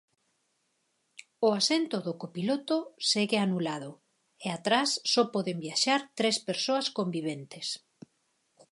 [1.47, 2.77] O asento do copiloto
[3.11, 3.91] segue anulado
[4.45, 7.67] e atrás só poden viaxar tres persoas conviventes.